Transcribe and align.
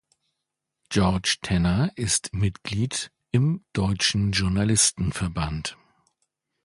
George 0.89 1.37
Tenner 1.43 1.91
ist 1.95 2.33
Mitglied 2.33 3.11
im 3.29 3.63
Deutschen 3.71 4.31
Journalistenverband. 4.31 5.77